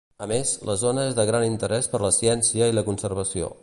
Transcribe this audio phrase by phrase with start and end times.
[0.25, 3.57] A més, la zona és de gran interès per la ciència i la conservació.